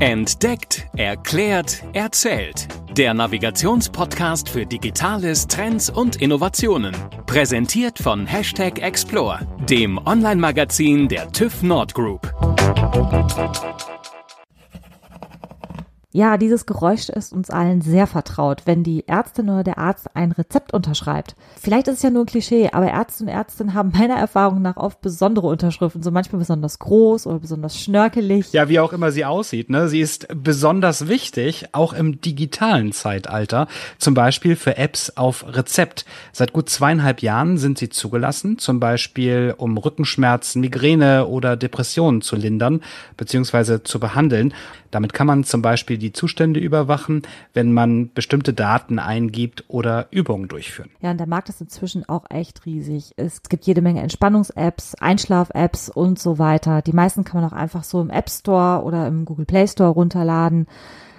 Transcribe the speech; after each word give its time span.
Entdeckt, 0.00 0.86
erklärt, 0.96 1.84
erzählt. 1.92 2.68
Der 2.96 3.12
Navigationspodcast 3.12 4.48
für 4.48 4.64
Digitales, 4.64 5.46
Trends 5.46 5.90
und 5.90 6.16
Innovationen. 6.16 6.96
Präsentiert 7.26 7.98
von 7.98 8.24
Hashtag 8.24 8.78
Explore, 8.78 9.40
dem 9.68 9.98
Online-Magazin 10.06 11.06
der 11.06 11.30
TÜV 11.30 11.62
Nord 11.62 11.92
Group. 11.92 12.32
Ja, 16.12 16.38
dieses 16.38 16.66
Geräusch 16.66 17.08
ist 17.08 17.32
uns 17.32 17.50
allen 17.50 17.82
sehr 17.82 18.08
vertraut, 18.08 18.62
wenn 18.64 18.82
die 18.82 19.06
Ärztin 19.06 19.48
oder 19.48 19.62
der 19.62 19.78
Arzt 19.78 20.08
ein 20.14 20.32
Rezept 20.32 20.74
unterschreibt. 20.74 21.36
Vielleicht 21.60 21.86
ist 21.86 21.98
es 21.98 22.02
ja 22.02 22.10
nur 22.10 22.24
ein 22.24 22.26
Klischee, 22.26 22.70
aber 22.72 22.90
Ärzte 22.90 23.22
und 23.22 23.28
Ärztinnen 23.28 23.74
haben 23.74 23.92
meiner 23.96 24.16
Erfahrung 24.16 24.60
nach 24.60 24.76
oft 24.76 25.00
besondere 25.02 25.46
Unterschriften, 25.46 26.02
so 26.02 26.10
manchmal 26.10 26.40
besonders 26.40 26.80
groß 26.80 27.28
oder 27.28 27.38
besonders 27.38 27.78
schnörkelig. 27.78 28.52
Ja, 28.52 28.68
wie 28.68 28.80
auch 28.80 28.92
immer 28.92 29.12
sie 29.12 29.24
aussieht, 29.24 29.70
ne? 29.70 29.88
Sie 29.88 30.00
ist 30.00 30.26
besonders 30.34 31.06
wichtig, 31.06 31.68
auch 31.70 31.92
im 31.92 32.20
digitalen 32.20 32.90
Zeitalter, 32.90 33.68
zum 33.98 34.14
Beispiel 34.14 34.56
für 34.56 34.76
Apps 34.78 35.10
auf 35.10 35.44
Rezept. 35.46 36.06
Seit 36.32 36.52
gut 36.52 36.68
zweieinhalb 36.68 37.22
Jahren 37.22 37.56
sind 37.56 37.78
sie 37.78 37.88
zugelassen, 37.88 38.58
zum 38.58 38.80
Beispiel 38.80 39.54
um 39.56 39.78
Rückenschmerzen, 39.78 40.60
Migräne 40.60 41.28
oder 41.28 41.56
Depressionen 41.56 42.20
zu 42.20 42.34
lindern 42.34 42.80
bzw. 43.16 43.84
zu 43.84 44.00
behandeln. 44.00 44.52
Damit 44.90 45.12
kann 45.12 45.28
man 45.28 45.44
zum 45.44 45.62
Beispiel 45.62 45.99
die 46.00 46.12
Zustände 46.12 46.58
überwachen, 46.58 47.22
wenn 47.54 47.72
man 47.72 48.12
bestimmte 48.12 48.52
Daten 48.52 48.98
eingibt 48.98 49.64
oder 49.68 50.08
Übungen 50.10 50.48
durchführen. 50.48 50.90
Ja, 51.00 51.12
und 51.12 51.18
der 51.18 51.28
Markt 51.28 51.48
ist 51.48 51.60
inzwischen 51.60 52.08
auch 52.08 52.24
echt 52.28 52.66
riesig. 52.66 53.12
Es 53.16 53.42
gibt 53.44 53.66
jede 53.66 53.82
Menge 53.82 54.02
Entspannungs-Apps, 54.02 54.96
Einschlaf-Apps 54.96 55.88
und 55.88 56.18
so 56.18 56.38
weiter. 56.38 56.82
Die 56.82 56.92
meisten 56.92 57.22
kann 57.22 57.40
man 57.40 57.50
auch 57.50 57.56
einfach 57.56 57.84
so 57.84 58.00
im 58.00 58.10
App 58.10 58.28
Store 58.28 58.82
oder 58.82 59.06
im 59.06 59.24
Google 59.24 59.46
Play 59.46 59.68
Store 59.68 59.90
runterladen. 59.90 60.66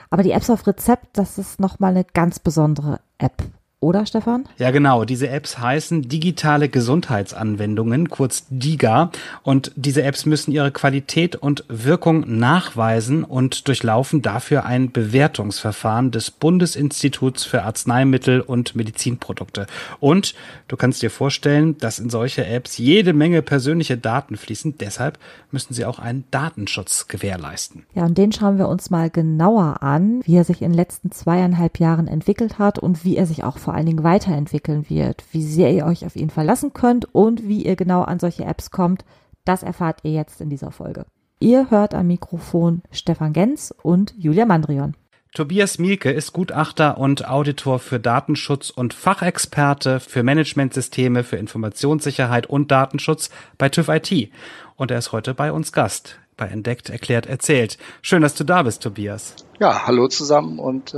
Aber 0.09 0.23
die 0.23 0.31
Apps 0.31 0.49
auf 0.49 0.67
Rezept, 0.67 1.17
das 1.17 1.37
ist 1.37 1.61
nochmal 1.61 1.91
eine 1.91 2.03
ganz 2.03 2.39
besondere 2.39 2.99
App 3.17 3.41
oder 3.81 4.05
Stefan? 4.05 4.45
Ja, 4.59 4.69
genau. 4.69 5.05
Diese 5.05 5.27
Apps 5.27 5.57
heißen 5.57 6.03
digitale 6.07 6.69
Gesundheitsanwendungen, 6.69 8.09
kurz 8.09 8.45
DIGA. 8.49 9.11
Und 9.41 9.71
diese 9.75 10.03
Apps 10.03 10.27
müssen 10.27 10.51
ihre 10.51 10.71
Qualität 10.71 11.35
und 11.35 11.65
Wirkung 11.67 12.23
nachweisen 12.37 13.23
und 13.23 13.67
durchlaufen 13.67 14.21
dafür 14.21 14.65
ein 14.65 14.91
Bewertungsverfahren 14.91 16.11
des 16.11 16.29
Bundesinstituts 16.29 17.43
für 17.43 17.63
Arzneimittel 17.63 18.41
und 18.41 18.75
Medizinprodukte. 18.75 19.65
Und 19.99 20.35
du 20.67 20.77
kannst 20.77 21.01
dir 21.01 21.09
vorstellen, 21.09 21.77
dass 21.79 21.97
in 21.97 22.11
solche 22.11 22.45
Apps 22.45 22.77
jede 22.77 23.13
Menge 23.13 23.41
persönliche 23.41 23.97
Daten 23.97 24.37
fließen. 24.37 24.77
Deshalb 24.77 25.17
müssen 25.49 25.73
sie 25.73 25.85
auch 25.85 25.97
einen 25.97 26.25
Datenschutz 26.29 27.07
gewährleisten. 27.07 27.83
Ja, 27.95 28.05
und 28.05 28.15
den 28.15 28.31
schauen 28.31 28.59
wir 28.59 28.67
uns 28.67 28.91
mal 28.91 29.09
genauer 29.09 29.81
an, 29.81 30.21
wie 30.23 30.35
er 30.35 30.43
sich 30.43 30.61
in 30.61 30.69
den 30.69 30.77
letzten 30.77 31.11
zweieinhalb 31.11 31.79
Jahren 31.79 32.07
entwickelt 32.07 32.59
hat 32.59 32.77
und 32.77 33.03
wie 33.03 33.17
er 33.17 33.25
sich 33.25 33.43
auch 33.43 33.57
vor 33.57 33.70
vor 33.71 33.77
allen 33.77 33.85
Dingen 33.85 34.03
weiterentwickeln 34.03 34.89
wird, 34.89 35.23
wie 35.31 35.43
sehr 35.43 35.71
ihr 35.71 35.85
euch 35.85 36.05
auf 36.05 36.17
ihn 36.17 36.29
verlassen 36.29 36.73
könnt 36.73 37.15
und 37.15 37.47
wie 37.47 37.65
ihr 37.65 37.77
genau 37.77 38.01
an 38.01 38.19
solche 38.19 38.43
Apps 38.43 38.69
kommt, 38.69 39.05
das 39.45 39.63
erfahrt 39.63 39.99
ihr 40.03 40.11
jetzt 40.11 40.41
in 40.41 40.49
dieser 40.49 40.71
Folge. 40.71 41.05
Ihr 41.39 41.71
hört 41.71 41.93
am 41.93 42.07
Mikrofon 42.07 42.81
Stefan 42.91 43.31
Genz 43.31 43.73
und 43.81 44.13
Julia 44.17 44.45
Mandrion. 44.45 44.97
Tobias 45.33 45.79
Mielke 45.79 46.11
ist 46.11 46.33
Gutachter 46.33 46.97
und 46.97 47.29
Auditor 47.29 47.79
für 47.79 48.01
Datenschutz 48.01 48.71
und 48.71 48.93
Fachexperte 48.93 50.01
für 50.01 50.21
Managementsysteme 50.21 51.23
für 51.23 51.37
Informationssicherheit 51.37 52.47
und 52.47 52.71
Datenschutz 52.71 53.29
bei 53.57 53.69
TÜV 53.69 53.87
IT. 53.87 54.31
Und 54.75 54.91
er 54.91 54.97
ist 54.97 55.13
heute 55.13 55.33
bei 55.33 55.53
uns 55.53 55.71
Gast 55.71 56.19
bei 56.41 56.47
Entdeckt, 56.47 56.89
Erklärt, 56.89 57.27
Erzählt. 57.27 57.77
Schön, 58.01 58.23
dass 58.23 58.33
du 58.33 58.43
da 58.43 58.63
bist, 58.63 58.81
Tobias. 58.81 59.35
Ja, 59.59 59.85
hallo 59.85 60.07
zusammen 60.07 60.57
und 60.57 60.91
äh, 60.91 60.97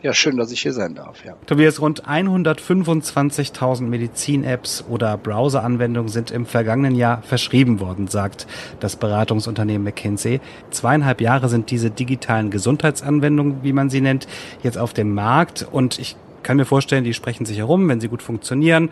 ja, 0.00 0.14
schön, 0.14 0.36
dass 0.36 0.52
ich 0.52 0.62
hier 0.62 0.72
sein 0.72 0.94
darf. 0.94 1.24
Ja. 1.24 1.34
Tobias, 1.46 1.80
rund 1.80 2.04
125.000 2.06 3.82
Medizin-Apps 3.82 4.84
oder 4.88 5.16
Browser-Anwendungen 5.16 6.08
sind 6.08 6.30
im 6.30 6.46
vergangenen 6.46 6.94
Jahr 6.94 7.22
verschrieben 7.22 7.80
worden, 7.80 8.06
sagt 8.06 8.46
das 8.78 8.94
Beratungsunternehmen 8.94 9.82
McKinsey. 9.82 10.40
Zweieinhalb 10.70 11.20
Jahre 11.20 11.48
sind 11.48 11.72
diese 11.72 11.90
digitalen 11.90 12.52
Gesundheitsanwendungen, 12.52 13.64
wie 13.64 13.72
man 13.72 13.90
sie 13.90 14.00
nennt, 14.00 14.28
jetzt 14.62 14.78
auf 14.78 14.92
dem 14.92 15.12
Markt 15.12 15.66
und 15.72 15.98
ich 15.98 16.14
kann 16.44 16.56
mir 16.56 16.66
vorstellen, 16.66 17.02
die 17.02 17.14
sprechen 17.14 17.46
sich 17.46 17.58
herum, 17.58 17.88
wenn 17.88 18.00
sie 18.00 18.08
gut 18.08 18.22
funktionieren. 18.22 18.90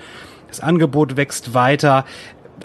Das 0.48 0.58
Angebot 0.58 1.16
wächst 1.16 1.54
weiter. 1.54 2.04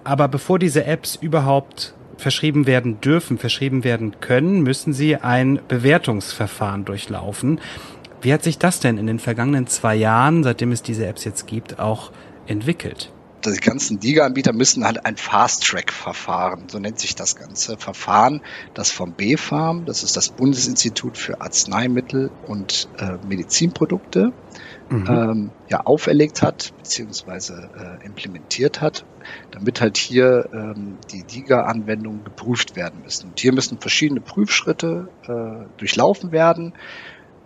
Aber 0.03 0.27
bevor 0.27 0.59
diese 0.59 0.85
Apps 0.85 1.15
überhaupt 1.15 1.93
verschrieben 2.17 2.67
werden 2.67 2.99
dürfen, 3.01 3.37
verschrieben 3.37 3.83
werden 3.83 4.19
können, 4.19 4.61
müssen 4.61 4.93
sie 4.93 5.15
ein 5.15 5.59
Bewertungsverfahren 5.67 6.85
durchlaufen. 6.85 7.59
Wie 8.21 8.33
hat 8.33 8.43
sich 8.43 8.57
das 8.57 8.79
denn 8.79 8.97
in 8.97 9.07
den 9.07 9.19
vergangenen 9.19 9.67
zwei 9.67 9.95
Jahren, 9.95 10.43
seitdem 10.43 10.71
es 10.71 10.81
diese 10.81 11.05
Apps 11.05 11.23
jetzt 11.23 11.47
gibt, 11.47 11.79
auch 11.79 12.11
entwickelt? 12.47 13.11
Die 13.51 13.59
ganzen 13.59 13.99
DIGA-Anbieter 13.99 14.53
müssen 14.53 14.85
halt 14.85 15.05
ein 15.05 15.17
Fast-Track-Verfahren, 15.17 16.69
so 16.69 16.79
nennt 16.79 16.99
sich 16.99 17.15
das 17.15 17.35
ganze 17.35 17.77
Verfahren, 17.77 18.41
das 18.73 18.91
vom 18.91 19.13
BfArM, 19.13 19.85
das 19.85 20.03
ist 20.03 20.17
das 20.17 20.29
Bundesinstitut 20.29 21.17
für 21.17 21.41
Arzneimittel 21.41 22.31
und 22.45 22.89
äh, 22.97 23.17
Medizinprodukte, 23.25 24.33
mhm. 24.89 25.07
ähm, 25.07 25.51
ja 25.69 25.81
auferlegt 25.85 26.41
hat 26.41 26.73
beziehungsweise 26.77 27.69
äh, 27.75 28.05
implementiert 28.05 28.81
hat, 28.81 29.05
damit 29.51 29.81
halt 29.81 29.97
hier 29.97 30.49
ähm, 30.53 30.97
die 31.11 31.23
DIGA-Anwendungen 31.23 32.23
geprüft 32.23 32.75
werden 32.75 33.01
müssen. 33.03 33.29
Und 33.29 33.39
hier 33.39 33.53
müssen 33.53 33.79
verschiedene 33.79 34.21
Prüfschritte 34.21 35.09
äh, 35.27 35.67
durchlaufen 35.77 36.31
werden. 36.31 36.73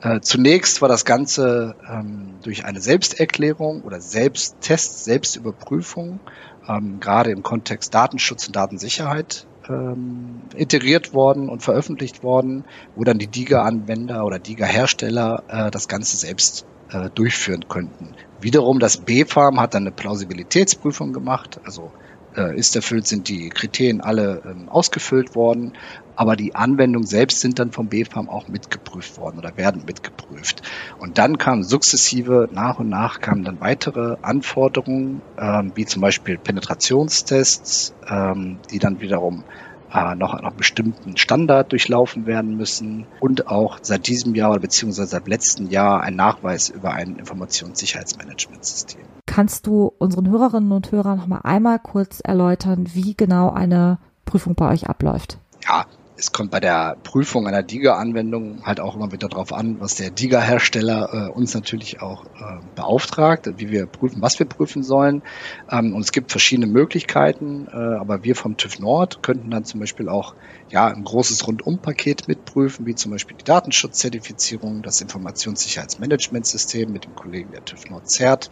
Äh, 0.01 0.21
zunächst 0.21 0.81
war 0.81 0.89
das 0.89 1.05
Ganze 1.05 1.75
ähm, 1.87 2.39
durch 2.41 2.65
eine 2.65 2.81
Selbsterklärung 2.81 3.81
oder 3.83 4.01
Selbsttest, 4.01 5.03
Selbstüberprüfung, 5.05 6.19
ähm, 6.67 6.99
gerade 6.99 7.31
im 7.31 7.43
Kontext 7.43 7.93
Datenschutz 7.93 8.47
und 8.47 8.55
Datensicherheit 8.55 9.45
ähm, 9.69 10.41
iteriert 10.55 11.13
worden 11.13 11.49
und 11.49 11.61
veröffentlicht 11.61 12.23
worden, 12.23 12.65
wo 12.95 13.03
dann 13.03 13.19
die 13.19 13.27
DIGA-Anwender 13.27 14.25
oder 14.25 14.39
DIGA-Hersteller 14.39 15.43
äh, 15.47 15.71
das 15.71 15.87
Ganze 15.87 16.17
selbst 16.17 16.65
äh, 16.91 17.11
durchführen 17.11 17.67
könnten. 17.67 18.15
Wiederum 18.39 18.79
das 18.79 18.97
B-Farm 18.97 19.59
hat 19.59 19.75
dann 19.75 19.83
eine 19.83 19.91
Plausibilitätsprüfung 19.91 21.13
gemacht, 21.13 21.59
also 21.63 21.91
äh, 22.35 22.57
ist 22.57 22.75
erfüllt, 22.75 23.07
sind 23.07 23.27
die 23.27 23.49
Kriterien 23.49 24.01
alle 24.01 24.41
ähm, 24.45 24.69
ausgefüllt 24.69 25.35
worden, 25.35 25.73
aber 26.15 26.35
die 26.35 26.55
Anwendungen 26.55 27.07
selbst 27.07 27.39
sind 27.39 27.59
dann 27.59 27.71
vom 27.71 27.87
B-Farm 27.87 28.29
auch 28.29 28.47
mitgeprüft 28.47 29.17
worden 29.17 29.39
oder 29.39 29.57
werden 29.57 29.83
mitgeprüft. 29.85 30.61
Und 30.99 31.17
dann 31.17 31.37
kamen 31.37 31.63
sukzessive, 31.63 32.49
nach 32.51 32.79
und 32.79 32.89
nach 32.89 33.19
kamen 33.19 33.43
dann 33.43 33.61
weitere 33.61 34.17
Anforderungen, 34.21 35.21
ähm, 35.37 35.71
wie 35.75 35.85
zum 35.85 36.01
Beispiel 36.01 36.37
Penetrationstests, 36.37 37.93
ähm, 38.09 38.59
die 38.71 38.79
dann 38.79 39.01
wiederum 39.01 39.43
äh, 39.93 40.15
noch 40.15 40.33
einen 40.33 40.55
bestimmten 40.55 41.17
Standard 41.17 41.71
durchlaufen 41.71 42.25
werden 42.25 42.55
müssen 42.55 43.05
und 43.19 43.47
auch 43.47 43.79
seit 43.81 44.07
diesem 44.07 44.35
Jahr 44.35 44.51
oder 44.51 44.59
beziehungsweise 44.59 45.09
seit 45.09 45.27
letztem 45.27 45.69
Jahr 45.69 46.01
ein 46.01 46.15
Nachweis 46.15 46.69
über 46.69 46.93
ein 46.93 47.17
Informationssicherheitsmanagementsystem. 47.17 49.01
Kannst 49.25 49.67
du 49.67 49.91
unseren 49.97 50.29
Hörerinnen 50.29 50.71
und 50.71 50.91
Hörern 50.91 51.17
noch 51.17 51.27
mal 51.27 51.41
einmal 51.43 51.79
kurz 51.79 52.21
erläutern, 52.23 52.87
wie 52.93 53.15
genau 53.15 53.49
eine 53.51 53.99
Prüfung 54.25 54.55
bei 54.55 54.69
euch 54.71 54.87
abläuft? 54.87 55.37
Ja, 55.67 55.85
es 56.21 56.31
kommt 56.31 56.51
bei 56.51 56.59
der 56.59 56.97
Prüfung 57.01 57.47
einer 57.47 57.63
DIGA-Anwendung 57.63 58.63
halt 58.63 58.79
auch 58.79 58.95
immer 58.95 59.11
wieder 59.11 59.27
darauf 59.27 59.51
an, 59.51 59.79
was 59.79 59.95
der 59.95 60.11
DIGA-Hersteller 60.11 61.29
äh, 61.29 61.31
uns 61.31 61.55
natürlich 61.55 61.99
auch 61.99 62.25
äh, 62.25 62.59
beauftragt, 62.75 63.49
wie 63.57 63.71
wir 63.71 63.87
prüfen, 63.87 64.21
was 64.21 64.37
wir 64.37 64.45
prüfen 64.45 64.83
sollen. 64.83 65.23
Ähm, 65.71 65.95
und 65.95 66.01
es 66.01 66.11
gibt 66.11 66.29
verschiedene 66.29 66.67
Möglichkeiten, 66.67 67.67
äh, 67.73 67.75
aber 67.75 68.23
wir 68.23 68.35
vom 68.35 68.55
TÜV 68.55 68.77
Nord 68.77 69.23
könnten 69.23 69.49
dann 69.49 69.65
zum 69.65 69.79
Beispiel 69.79 70.09
auch 70.09 70.35
ja, 70.69 70.85
ein 70.89 71.03
großes 71.03 71.47
Rundumpaket 71.47 72.27
mitprüfen, 72.27 72.85
wie 72.85 72.93
zum 72.93 73.11
Beispiel 73.11 73.37
die 73.37 73.43
Datenschutzzertifizierung, 73.43 74.83
das 74.83 75.01
Informationssicherheitsmanagementsystem 75.01 76.91
mit 76.91 77.05
dem 77.05 77.15
Kollegen 77.15 77.51
der 77.51 77.65
TÜV 77.65 77.89
Nord 77.89 78.07
CERT 78.11 78.51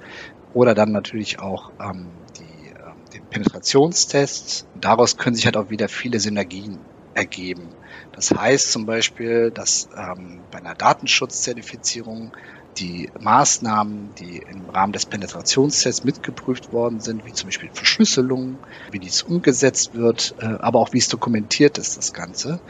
oder 0.56 0.74
dann 0.74 0.92
natürlich 0.92 1.38
auch 1.38 1.69
ähm, 1.80 2.07
die, 2.36 2.69
äh, 2.69 3.13
den 3.13 3.25
Penetrationstest. 3.27 4.66
Daraus 4.81 5.18
können 5.18 5.36
sich 5.36 5.45
halt 5.45 5.56
auch 5.56 5.69
wieder 5.69 5.88
viele 5.88 6.19
Synergien 6.19 6.80
ergeben. 7.19 7.69
Das 8.13 8.31
heißt 8.31 8.71
zum 8.71 8.86
Beispiel, 8.86 9.51
dass 9.51 9.89
ähm, 9.95 10.42
bei 10.51 10.60
einer 10.60 10.75
Datenschutzzertifizierung 10.75 12.31
die 12.77 13.10
Maßnahmen, 13.19 14.16
die 14.16 14.38
im 14.38 14.69
Rahmen 14.69 14.94
des 14.94 15.06
Penetrationstests 15.06 16.04
mitgeprüft 16.04 16.71
worden 16.71 17.01
sind, 17.01 17.25
wie 17.25 17.33
zum 17.33 17.48
Beispiel 17.48 17.69
Verschlüsselung, 17.74 18.57
wie 18.92 19.00
dies 19.00 19.24
umgesetzt 19.24 19.95
wird, 19.95 20.36
äh, 20.39 20.45
aber 20.45 20.80
auch 20.80 20.94
wie 20.94 21.00
es 21.00 21.10
dokumentiert 21.10 21.77
ist, 21.77 21.98
das 21.98 22.13
Ganze, 22.13 22.62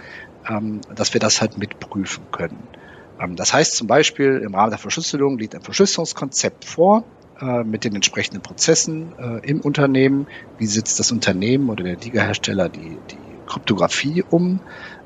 ähm, 0.47 0.81
dass 0.95 1.13
wir 1.13 1.21
das 1.21 1.41
halt 1.41 1.57
mitprüfen 1.57 2.23
können. 2.31 2.67
Ähm, 3.19 3.35
das 3.35 3.53
heißt 3.53 3.75
zum 3.75 3.87
Beispiel, 3.87 4.41
im 4.43 4.55
Rahmen 4.55 4.71
der 4.71 4.79
Verschlüsselung 4.79 5.37
liegt 5.37 5.53
ein 5.53 5.61
Verschlüsselungskonzept 5.61 6.65
vor, 6.65 7.03
äh, 7.39 7.63
mit 7.63 7.83
den 7.83 7.95
entsprechenden 7.95 8.41
Prozessen 8.41 9.13
äh, 9.17 9.47
im 9.47 9.61
Unternehmen. 9.61 10.27
Wie 10.57 10.65
sitzt 10.65 10.99
das 10.99 11.11
Unternehmen 11.11 11.69
oder 11.69 11.83
der 11.83 11.97
Liga-Hersteller 11.97 12.69
die, 12.69 12.97
die 13.11 13.28
Kryptographie 13.49 14.23
um, 14.29 14.61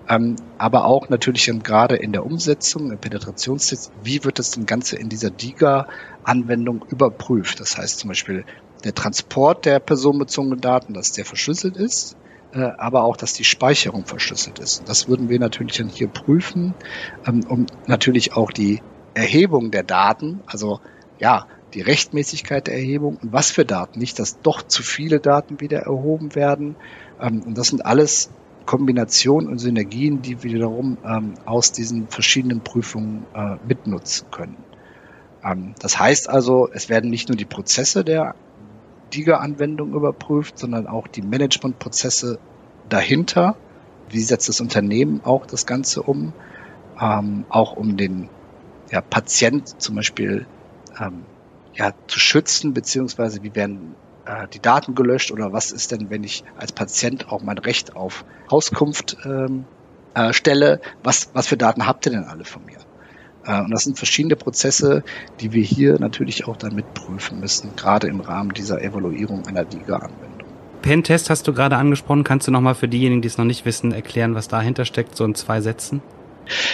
ähm, 0.07 0.35
aber 0.57 0.85
auch 0.85 1.09
natürlich 1.09 1.49
gerade 1.63 1.95
in 1.95 2.11
der 2.11 2.25
Umsetzung, 2.25 2.91
im 2.91 2.99
Penetrationstest, 2.99 3.91
wie 3.95 4.23
wird 4.23 4.37
das 4.37 4.51
denn 4.51 4.65
Ganze 4.65 4.97
in 4.97 5.09
dieser 5.09 5.31
DIGA-Anwendung 5.31 6.85
überprüft? 6.89 7.59
Das 7.59 7.77
heißt 7.77 7.99
zum 7.99 8.09
Beispiel 8.09 8.45
der 8.83 8.93
Transport 8.93 9.65
der 9.65 9.79
personenbezogenen 9.79 10.59
Daten, 10.59 10.93
dass 10.93 11.11
der 11.11 11.25
verschlüsselt 11.25 11.77
ist, 11.77 12.17
äh, 12.51 12.69
aber 12.77 13.03
auch, 13.03 13.15
dass 13.15 13.33
die 13.33 13.45
Speicherung 13.45 14.05
verschlüsselt 14.05 14.59
ist. 14.59 14.87
Das 14.87 15.07
würden 15.07 15.29
wir 15.29 15.39
natürlich 15.39 15.77
dann 15.77 15.89
hier 15.89 16.09
prüfen, 16.09 16.75
ähm, 17.25 17.41
um 17.47 17.65
natürlich 17.87 18.33
auch 18.33 18.51
die 18.51 18.83
Erhebung 19.13 19.71
der 19.71 19.83
Daten, 19.83 20.41
also 20.47 20.79
ja, 21.17 21.45
die 21.73 21.81
Rechtmäßigkeit 21.81 22.67
der 22.67 22.75
Erhebung 22.75 23.17
und 23.21 23.33
was 23.33 23.51
für 23.51 23.65
Daten, 23.65 23.99
nicht, 23.99 24.19
dass 24.19 24.39
doch 24.41 24.61
zu 24.61 24.83
viele 24.83 25.19
Daten 25.19 25.59
wieder 25.59 25.79
erhoben 25.79 26.35
werden. 26.35 26.75
Ähm, 27.19 27.41
und 27.41 27.57
das 27.57 27.67
sind 27.67 27.85
alles 27.85 28.29
Kombinationen 28.65 29.49
und 29.49 29.59
Synergien, 29.59 30.21
die 30.21 30.43
wir 30.43 30.53
wiederum 30.53 30.97
ähm, 31.05 31.33
aus 31.45 31.71
diesen 31.71 32.07
verschiedenen 32.07 32.61
Prüfungen 32.61 33.25
äh, 33.33 33.57
mitnutzen 33.67 34.27
können. 34.31 34.57
Ähm, 35.43 35.73
das 35.79 35.99
heißt 35.99 36.29
also, 36.29 36.69
es 36.71 36.89
werden 36.89 37.09
nicht 37.09 37.27
nur 37.27 37.35
die 37.35 37.45
Prozesse 37.45 38.03
der 38.03 38.35
DIGA-Anwendung 39.13 39.93
überprüft, 39.93 40.57
sondern 40.57 40.87
auch 40.87 41.07
die 41.07 41.21
Managementprozesse 41.21 42.39
dahinter. 42.89 43.55
Wie 44.09 44.21
setzt 44.21 44.49
das 44.49 44.61
Unternehmen 44.61 45.21
auch 45.23 45.45
das 45.45 45.65
Ganze 45.65 46.03
um? 46.03 46.33
Auch 46.95 47.75
um 47.75 47.97
den 47.97 48.29
ja, 48.91 49.01
Patient 49.01 49.81
zum 49.81 49.95
Beispiel 49.95 50.45
ähm, 51.01 51.23
ja, 51.73 51.93
zu 52.07 52.19
schützen, 52.19 52.73
beziehungsweise 52.73 53.43
wie 53.43 53.55
werden 53.55 53.95
äh, 54.25 54.47
die 54.47 54.59
Daten 54.59 54.95
gelöscht 54.95 55.31
oder 55.31 55.53
was 55.53 55.71
ist 55.71 55.91
denn, 55.91 56.09
wenn 56.09 56.23
ich 56.23 56.43
als 56.57 56.71
Patient 56.71 57.31
auch 57.31 57.41
mein 57.41 57.57
Recht 57.57 57.95
auf 57.95 58.25
Auskunft 58.47 59.17
ähm, 59.25 59.65
äh, 60.13 60.33
stelle? 60.33 60.81
Was, 61.03 61.29
was 61.33 61.47
für 61.47 61.57
Daten 61.57 61.85
habt 61.85 62.05
ihr 62.05 62.11
denn 62.11 62.25
alle 62.25 62.45
von 62.45 62.65
mir? 62.65 62.77
Äh, 63.45 63.61
und 63.61 63.71
das 63.71 63.83
sind 63.83 63.97
verschiedene 63.97 64.35
Prozesse, 64.35 65.03
die 65.39 65.53
wir 65.53 65.63
hier 65.63 65.99
natürlich 65.99 66.47
auch 66.47 66.57
dann 66.57 66.75
mitprüfen 66.75 67.39
müssen, 67.39 67.75
gerade 67.75 68.07
im 68.07 68.21
Rahmen 68.21 68.53
dieser 68.53 68.81
Evaluierung 68.81 69.45
einer 69.47 69.65
DIGA-Anwendung. 69.65 70.47
Pentest 70.81 71.29
hast 71.29 71.47
du 71.47 71.53
gerade 71.53 71.77
angesprochen. 71.77 72.25
Kannst 72.25 72.47
du 72.47 72.51
nochmal 72.51 72.75
für 72.75 72.89
diejenigen, 72.89 73.21
die 73.21 73.29
es 73.29 73.37
noch 73.37 73.45
nicht 73.45 73.65
wissen, 73.65 73.93
erklären, 73.93 74.35
was 74.35 74.49
dahinter 74.49 74.83
steckt, 74.83 75.15
so 75.15 75.23
in 75.23 75.33
zwei 75.33 75.61
Sätzen? 75.61 76.01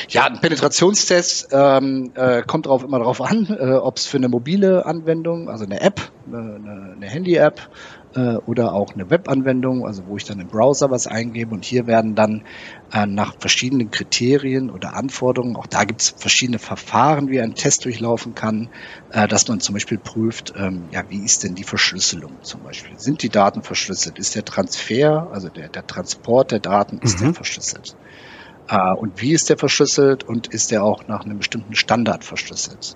Ja, 0.09 0.25
ein 0.25 0.39
Penetrationstest 0.41 1.49
ähm, 1.51 2.11
äh, 2.15 2.41
kommt 2.41 2.65
darauf 2.65 2.83
immer 2.83 2.99
darauf 2.99 3.21
an, 3.21 3.47
äh, 3.49 3.73
ob 3.73 3.97
es 3.97 4.07
für 4.07 4.17
eine 4.17 4.29
mobile 4.29 4.85
Anwendung, 4.85 5.49
also 5.49 5.65
eine 5.65 5.81
App, 5.81 6.11
eine, 6.25 6.93
eine 6.95 7.07
Handy-App 7.07 7.69
äh, 8.15 8.35
oder 8.35 8.73
auch 8.73 8.93
eine 8.93 9.09
Web-Anwendung, 9.09 9.85
also 9.85 10.07
wo 10.07 10.17
ich 10.17 10.25
dann 10.25 10.39
im 10.39 10.47
Browser 10.47 10.89
was 10.89 11.07
eingebe 11.07 11.53
und 11.53 11.65
hier 11.65 11.87
werden 11.87 12.15
dann 12.15 12.43
äh, 12.91 13.05
nach 13.05 13.35
verschiedenen 13.39 13.91
Kriterien 13.91 14.69
oder 14.69 14.95
Anforderungen, 14.95 15.55
auch 15.55 15.67
da 15.67 15.83
gibt 15.83 16.01
es 16.01 16.15
verschiedene 16.17 16.59
Verfahren, 16.59 17.29
wie 17.29 17.39
ein 17.39 17.53
Test 17.53 17.85
durchlaufen 17.85 18.33
kann, 18.33 18.69
äh, 19.11 19.27
dass 19.27 19.47
man 19.47 19.59
zum 19.59 19.73
Beispiel 19.73 19.99
prüft, 19.99 20.53
ähm, 20.55 20.87
ja, 20.91 21.03
wie 21.09 21.23
ist 21.23 21.43
denn 21.43 21.55
die 21.55 21.63
Verschlüsselung 21.63 22.41
zum 22.41 22.63
Beispiel? 22.63 22.97
Sind 22.99 23.21
die 23.21 23.29
Daten 23.29 23.61
verschlüsselt? 23.61 24.17
Ist 24.17 24.35
der 24.35 24.45
Transfer, 24.45 25.29
also 25.31 25.49
der, 25.49 25.69
der 25.69 25.85
Transport 25.85 26.51
der 26.51 26.59
Daten, 26.59 26.99
ist 26.99 27.19
mhm. 27.19 27.25
der 27.25 27.33
verschlüsselt? 27.35 27.95
Äh, 28.69 28.93
und 28.93 29.19
wie 29.21 29.33
ist 29.33 29.49
der 29.49 29.57
verschlüsselt 29.57 30.23
und 30.23 30.47
ist 30.47 30.71
der 30.71 30.83
auch 30.83 31.07
nach 31.07 31.25
einem 31.25 31.39
bestimmten 31.39 31.75
Standard 31.75 32.23
verschlüsselt? 32.23 32.95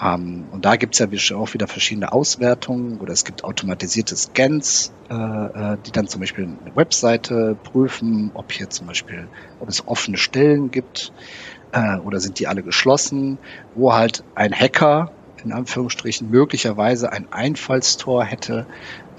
Ähm, 0.00 0.48
und 0.50 0.64
da 0.64 0.76
gibt 0.76 0.98
es 0.98 1.28
ja 1.28 1.36
auch 1.36 1.54
wieder 1.54 1.66
verschiedene 1.66 2.12
Auswertungen 2.12 3.00
oder 3.00 3.12
es 3.12 3.24
gibt 3.24 3.42
automatisierte 3.44 4.16
Scans, 4.16 4.92
äh, 5.10 5.14
äh, 5.14 5.76
die 5.84 5.90
dann 5.92 6.06
zum 6.06 6.20
Beispiel 6.20 6.44
eine 6.44 6.76
Webseite 6.76 7.58
prüfen, 7.62 8.30
ob 8.34 8.52
hier 8.52 8.70
zum 8.70 8.86
Beispiel, 8.86 9.28
ob 9.58 9.68
es 9.68 9.86
offene 9.88 10.18
Stellen 10.18 10.70
gibt 10.70 11.12
äh, 11.72 11.96
oder 11.96 12.20
sind 12.20 12.38
die 12.38 12.46
alle 12.46 12.62
geschlossen, 12.62 13.40
wo 13.74 13.94
halt 13.94 14.24
ein 14.36 14.52
Hacker 14.52 15.17
in 15.44 15.52
Anführungsstrichen 15.52 16.30
möglicherweise 16.30 17.12
ein 17.12 17.26
Einfallstor 17.32 18.24
hätte, 18.24 18.66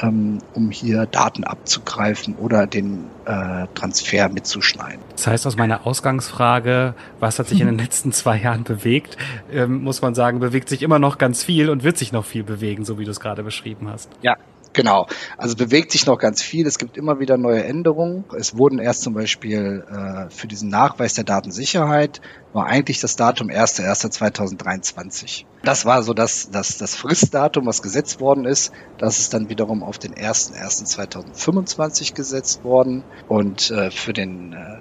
ähm, 0.02 0.40
um 0.54 0.72
hier 0.72 1.06
Daten 1.06 1.44
abzugreifen 1.44 2.36
oder 2.36 2.68
den 2.68 3.06
äh, 3.26 3.68
Transfer 3.76 4.30
mitzuschneiden. 4.30 5.00
Das 5.12 5.28
heißt, 5.28 5.48
aus 5.48 5.58
meiner 5.58 5.86
Ausgangsfrage, 5.86 6.94
was 7.20 7.40
hat 7.40 7.48
sich 7.48 7.62
in 7.62 7.68
den 7.68 7.78
letzten 7.80 8.12
zwei 8.12 8.38
Jahren 8.38 8.64
bewegt, 8.64 9.18
ähm, 9.52 9.84
muss 9.84 10.02
man 10.02 10.16
sagen, 10.16 10.40
bewegt 10.40 10.70
sich 10.70 10.82
immer 10.82 11.00
noch 11.00 11.18
ganz 11.18 11.44
viel 11.44 11.70
und 11.70 11.84
wird 11.84 11.98
sich 11.98 12.12
noch 12.12 12.26
viel 12.26 12.44
bewegen, 12.44 12.86
so 12.86 13.00
wie 13.00 13.06
du 13.06 13.12
es 13.12 13.20
gerade 13.20 13.44
beschrieben 13.44 13.90
hast. 13.90 14.10
Ja, 14.22 14.38
Genau, 14.74 15.08
also 15.38 15.56
bewegt 15.56 15.92
sich 15.92 16.06
noch 16.06 16.20
ganz 16.20 16.44
viel. 16.44 16.68
Es 16.68 16.78
gibt 16.78 16.96
immer 16.96 17.20
wieder 17.20 17.38
neue 17.38 17.64
Änderungen. 17.64 18.26
Es 18.38 18.56
wurden 18.58 18.78
erst 18.80 19.02
zum 19.02 19.16
Beispiel 19.16 19.84
äh, 19.90 20.30
für 20.30 20.48
diesen 20.48 20.70
Nachweis 20.70 21.16
der 21.16 21.24
Datensicherheit 21.24 22.22
war 22.54 22.68
eigentlich 22.68 23.00
das 23.00 23.16
Datum 23.16 23.50
1.1.2023. 23.50 25.46
Das 25.64 25.86
war 25.86 26.04
so 26.04 26.14
das, 26.14 26.52
das, 26.52 26.78
das 26.78 26.94
Fristdatum, 26.96 27.66
was 27.66 27.82
gesetzt 27.82 28.22
worden 28.22 28.46
ist. 28.46 28.72
Das 28.98 29.18
ist 29.20 29.34
dann 29.34 29.50
wiederum 29.50 29.84
auf 29.84 29.98
den 29.98 30.14
1.1.2025 30.14 32.14
gesetzt 32.14 32.64
worden. 32.64 33.04
Und 33.28 33.72
äh, 33.72 33.92
für 33.92 34.14
den 34.14 34.54
äh, 34.54 34.78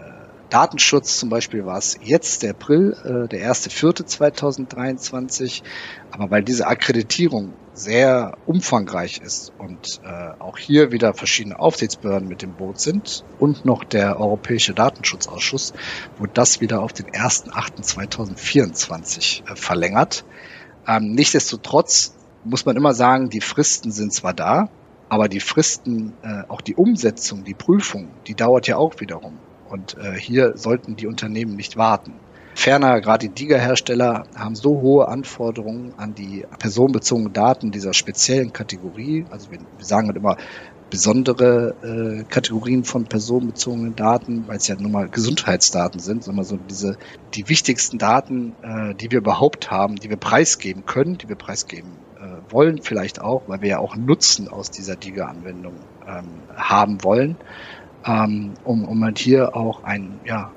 Datenschutz 0.51 1.19
zum 1.19 1.31
Beispiel 1.31 1.67
war 1.67 1.79
es 1.79 1.99
jetzt 2.03 2.43
der 2.43 2.51
April, 2.51 2.95
äh, 3.05 3.27
der 3.29 3.51
1.4.2023. 3.53 5.63
Aber 6.11 6.31
weil 6.31 6.43
diese 6.43 6.67
Akkreditierung 6.67 7.55
sehr 7.79 8.37
umfangreich 8.47 9.19
ist 9.19 9.53
und 9.57 10.01
äh, 10.05 10.33
auch 10.39 10.59
hier 10.59 10.93
wieder 10.93 11.15
verschiedene 11.15 11.59
Aufsichtsbehörden 11.59 12.29
mit 12.29 12.43
dem 12.43 12.53
Boot 12.55 12.79
sind 12.81 13.25
und 13.39 13.65
noch 13.65 13.85
der 13.85 14.21
Europäische 14.21 14.75
Datenschutzausschuss, 14.75 15.73
wurde 16.19 16.33
das 16.35 16.61
wieder 16.61 16.83
auf 16.83 16.93
den 16.93 17.07
1.8.2024 17.07 19.51
äh, 19.51 19.57
verlängert. 19.57 20.27
Ähm, 20.87 21.13
nichtsdestotrotz 21.13 22.15
muss 22.45 22.67
man 22.67 22.77
immer 22.77 22.93
sagen, 22.95 23.31
die 23.31 23.41
Fristen 23.41 23.91
sind 23.93 24.13
zwar 24.13 24.35
da, 24.35 24.69
aber 25.09 25.29
die 25.29 25.41
Fristen, 25.41 26.13
äh, 26.23 26.43
auch 26.49 26.61
die 26.61 26.75
Umsetzung, 26.75 27.45
die 27.45 27.55
Prüfung, 27.55 28.11
die 28.27 28.35
dauert 28.35 28.67
ja 28.67 28.77
auch 28.77 29.01
wiederum. 29.01 29.39
Und 29.69 29.97
äh, 29.99 30.19
hier 30.19 30.57
sollten 30.57 30.97
die 30.97 31.07
Unternehmen 31.07 31.55
nicht 31.57 31.77
warten. 31.77 32.15
Ferner, 32.59 33.01
gerade 33.01 33.29
die 33.29 33.35
DIGA-Hersteller 33.47 34.25
haben 34.35 34.57
so 34.57 34.81
hohe 34.81 35.07
Anforderungen 35.07 35.95
an 35.97 36.17
die 36.17 36.45
personenbezogenen 36.59 37.33
Daten 37.33 37.71
dieser 37.71 37.95
speziellen 37.95 38.53
Kategorie. 38.53 39.27
Also 39.31 39.53
wir, 39.53 39.61
wir 39.61 39.87
sagen 39.87 40.09
halt 40.09 40.17
immer 40.17 40.37
besondere 40.91 41.77
äh, 41.85 42.25
Kategorien 42.25 42.83
von 42.83 43.05
personenbezogenen 43.05 43.95
Daten, 43.95 44.49
weil 44.49 44.57
es 44.57 44.67
ja 44.67 44.75
nun 44.75 44.91
mal 44.91 45.09
Gesundheitsdaten 45.09 46.01
sind, 46.01 46.25
sondern 46.25 46.45
so 46.45 46.57
diese 46.57 46.97
die 47.35 47.49
wichtigsten 47.49 47.97
Daten, 47.97 48.57
äh, 48.63 48.93
die 48.97 49.13
wir 49.13 49.19
überhaupt 49.19 49.71
haben, 49.71 49.95
die 49.95 50.11
wir 50.11 50.17
preisgeben 50.17 50.85
können, 50.85 51.17
die 51.17 51.29
wir 51.29 51.37
preisgeben 51.37 51.93
äh, 52.17 52.53
wollen, 52.53 52.83
vielleicht 52.83 53.21
auch, 53.21 53.45
weil 53.47 53.63
wir 53.63 53.69
ja 53.69 53.79
auch 53.79 53.95
Nutzen 53.95 54.49
aus 54.49 54.73
dieser 54.73 54.97
DIGA-Anwendung 54.97 55.75
ähm, 56.09 56.43
haben 56.57 57.05
wollen, 57.05 57.37
ähm, 58.05 58.55
um, 58.65 58.85
um 58.85 59.05
halt 59.05 59.21
hier 59.21 59.55
auch 59.55 59.85
ein, 59.85 60.19
ja, 60.25 60.51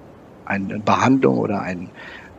eine 0.52 0.80
Behandlung 0.80 1.38
oder 1.38 1.62
ein 1.62 1.90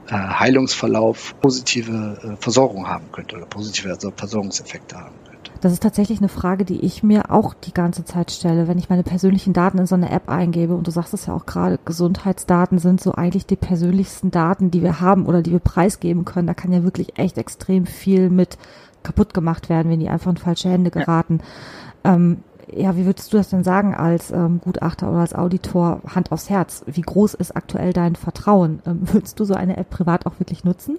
äh, 0.09 0.13
Heilungsverlauf 0.15 1.35
positive 1.41 2.19
äh, 2.23 2.37
Versorgung 2.43 2.89
haben 2.89 3.11
könnte 3.13 3.37
oder 3.37 3.47
positive 3.47 3.97
Versorgungseffekte 4.17 4.97
haben 4.97 5.15
könnte. 5.25 5.51
Das 5.61 5.73
ist 5.73 5.83
tatsächlich 5.83 6.19
eine 6.19 6.29
Frage, 6.29 6.65
die 6.65 6.81
ich 6.81 7.03
mir 7.03 7.31
auch 7.31 7.55
die 7.55 7.73
ganze 7.73 8.05
Zeit 8.05 8.33
stelle, 8.33 8.67
wenn 8.67 8.79
ich 8.79 8.91
meine 8.91 9.05
persönlichen 9.05 9.53
Daten 9.53 9.79
in 9.79 9.87
so 9.87 9.95
eine 9.95 10.11
App 10.11 10.29
eingebe. 10.29 10.75
Und 10.75 10.87
du 10.87 10.91
sagst 10.91 11.15
es 11.15 11.27
ja 11.27 11.35
auch 11.35 11.47
gerade, 11.47 11.79
Gesundheitsdaten 11.85 12.79
sind 12.79 13.01
so 13.01 13.13
eigentlich 13.13 13.47
die 13.47 13.57
persönlichsten 13.57 14.33
Daten, 14.33 14.73
die 14.73 14.83
wir 14.83 15.01
haben 15.01 15.25
oder 15.25 15.41
die 15.41 15.53
wir 15.53 15.61
preisgeben 15.61 16.25
können. 16.25 16.49
Da 16.49 16.55
kann 16.55 16.73
ja 16.73 16.83
wirklich 16.83 17.17
echt 17.17 17.39
extrem 17.39 17.87
viel 17.87 18.29
mit 18.29 18.59
kaputt 19.05 19.35
gemacht 19.35 19.69
werden, 19.69 19.91
wenn 19.91 20.01
die 20.01 20.09
einfach 20.09 20.31
in 20.31 20.37
falsche 20.37 20.69
Hände 20.69 20.91
geraten. 20.91 21.39
Ja. 22.05 22.15
Ähm, 22.15 22.39
ja, 22.75 22.97
wie 22.97 23.05
würdest 23.05 23.33
du 23.33 23.37
das 23.37 23.51
denn 23.51 23.65
sagen 23.65 23.95
als 23.95 24.31
ähm, 24.31 24.61
Gutachter 24.61 25.11
oder 25.11 25.21
als 25.21 25.35
Auditor 25.35 26.01
Hand 26.15 26.33
aufs 26.33 26.51
Herz? 26.51 26.83
Wie 26.87 27.01
groß 27.01 27.35
ist 27.35 27.57
aktuell 27.57 27.93
dein 27.93 28.17
Vertrauen? 28.17 28.83
Ähm, 28.87 29.01
würdest 29.13 29.39
du 29.41 29.45
so 29.45 29.55
eine 29.55 29.77
App 29.77 29.91
privat 29.91 30.27
auch 30.27 30.39
wirklich 30.39 30.65
nutzen? 30.65 30.99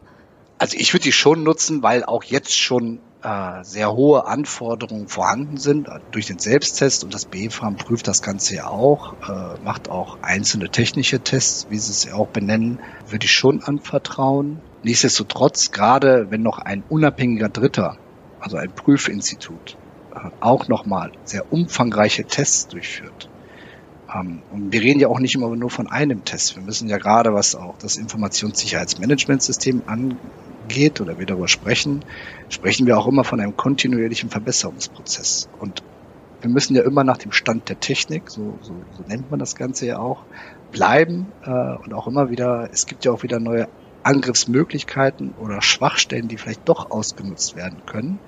Also 0.58 0.78
ich 0.78 0.94
würde 0.94 1.04
die 1.04 1.12
schon 1.12 1.44
nutzen, 1.44 1.84
weil 1.84 2.04
auch 2.04 2.24
jetzt 2.24 2.58
schon 2.58 3.00
äh, 3.24 3.64
sehr 3.64 3.94
hohe 3.94 4.28
Anforderungen 4.28 5.08
vorhanden 5.08 5.58
sind 5.58 5.88
durch 6.12 6.28
den 6.28 6.40
Selbsttest 6.40 7.04
und 7.04 7.14
das 7.14 7.26
BFAM 7.26 7.78
prüft 7.78 8.08
das 8.08 8.22
Ganze 8.22 8.56
ja 8.56 8.68
auch, 8.68 9.14
äh, 9.28 9.64
macht 9.64 9.90
auch 9.90 10.18
einzelne 10.22 10.70
technische 10.70 11.20
Tests, 11.20 11.68
wie 11.70 11.78
sie 11.78 11.92
es 11.92 12.04
ja 12.06 12.14
auch 12.14 12.28
benennen, 12.28 12.80
würde 13.10 13.26
ich 13.26 13.32
schon 13.32 13.64
anvertrauen. 13.64 14.62
Nichtsdestotrotz, 14.84 15.72
gerade 15.72 16.32
wenn 16.32 16.44
noch 16.44 16.60
ein 16.60 16.84
unabhängiger 16.88 17.50
Dritter, 17.50 17.98
also 18.40 18.58
ein 18.58 18.72
Prüfinstitut, 18.72 19.78
auch 20.40 20.68
nochmal 20.68 21.12
sehr 21.24 21.52
umfangreiche 21.52 22.26
Tests 22.26 22.68
durchführt. 22.68 23.30
Ähm, 24.14 24.42
und 24.52 24.72
wir 24.72 24.82
reden 24.82 25.00
ja 25.00 25.08
auch 25.08 25.20
nicht 25.20 25.36
immer 25.36 25.54
nur 25.56 25.70
von 25.70 25.88
einem 25.88 26.24
Test. 26.24 26.56
Wir 26.56 26.64
müssen 26.64 26.88
ja 26.88 26.98
gerade, 26.98 27.34
was 27.34 27.56
auch 27.56 27.78
das 27.78 27.98
Informationssicherheitsmanagementsystem 27.98 29.84
angeht 29.86 31.02
oder 31.02 31.20
wir 31.20 31.26
darüber 31.26 31.48
sprechen, 31.48 32.06
sprechen 32.50 32.88
wir 32.88 32.98
auch 32.98 33.08
immer 33.08 33.24
von 33.24 33.40
einem 33.40 33.58
kontinuierlichen 33.58 34.30
Verbesserungsprozess. 34.30 35.50
Und 35.60 35.84
wir 36.42 36.50
müssen 36.50 36.76
ja 36.76 36.84
immer 36.84 37.04
nach 37.04 37.18
dem 37.18 37.32
Stand 37.32 37.70
der 37.70 37.80
Technik, 37.80 38.30
so, 38.30 38.58
so, 38.62 38.76
so 38.92 39.04
nennt 39.08 39.32
man 39.32 39.40
das 39.40 39.56
Ganze 39.56 39.86
ja 39.86 40.00
auch, 40.00 40.24
bleiben 40.72 41.28
äh, 41.46 41.50
und 41.50 41.94
auch 41.94 42.08
immer 42.08 42.30
wieder, 42.30 42.70
es 42.72 42.86
gibt 42.86 43.06
ja 43.06 43.12
auch 43.12 43.24
wieder 43.24 43.40
neue 43.40 43.68
Angriffsmöglichkeiten 44.04 45.34
oder 45.40 45.62
Schwachstellen, 45.62 46.28
die 46.28 46.38
vielleicht 46.38 46.68
doch 46.68 46.92
ausgenutzt 46.92 47.56
werden 47.56 47.86
können. 47.86 48.20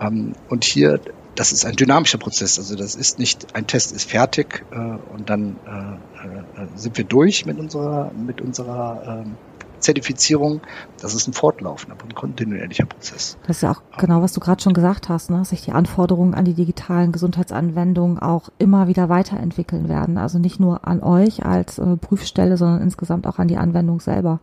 Ähm, 0.00 0.32
und 0.48 0.64
hier, 0.64 1.00
das 1.34 1.52
ist 1.52 1.64
ein 1.64 1.76
dynamischer 1.76 2.18
Prozess. 2.18 2.58
Also 2.58 2.76
das 2.76 2.94
ist 2.94 3.18
nicht, 3.18 3.54
ein 3.54 3.66
Test 3.66 3.92
ist 3.92 4.10
fertig 4.10 4.64
äh, 4.70 4.76
und 4.76 5.30
dann 5.30 5.56
äh, 5.66 6.62
äh, 6.62 6.66
sind 6.74 6.96
wir 6.96 7.04
durch 7.04 7.46
mit 7.46 7.58
unserer, 7.58 8.10
mit 8.12 8.40
unserer 8.40 9.22
ähm, 9.24 9.36
Zertifizierung, 9.78 10.60
das 11.00 11.14
ist 11.14 11.28
ein 11.28 11.32
fortlaufender 11.32 11.96
und 12.02 12.16
kontinuierlicher 12.16 12.86
Prozess. 12.86 13.38
Das 13.46 13.58
ist 13.58 13.62
ja 13.62 13.70
auch 13.70 13.82
genau, 13.96 14.22
was 14.22 14.32
du 14.32 14.40
gerade 14.40 14.60
schon 14.60 14.74
gesagt 14.74 15.08
hast, 15.08 15.30
ne? 15.30 15.44
sich 15.44 15.62
die 15.62 15.70
Anforderungen 15.70 16.34
an 16.34 16.44
die 16.44 16.54
digitalen 16.54 17.12
Gesundheitsanwendungen 17.12 18.18
auch 18.18 18.48
immer 18.58 18.88
wieder 18.88 19.08
weiterentwickeln 19.08 19.88
werden. 19.88 20.18
Also 20.18 20.40
nicht 20.40 20.58
nur 20.58 20.88
an 20.88 21.00
euch 21.00 21.46
als 21.46 21.80
Prüfstelle, 22.00 22.56
sondern 22.56 22.82
insgesamt 22.82 23.28
auch 23.28 23.38
an 23.38 23.46
die 23.46 23.56
Anwendung 23.56 24.00
selber. 24.00 24.40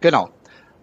Genau. 0.00 0.30